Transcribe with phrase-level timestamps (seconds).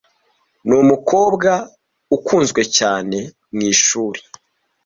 [0.67, 1.51] Numukobwa
[2.17, 3.17] ukunzwe cyane
[3.55, 4.19] mwishuri.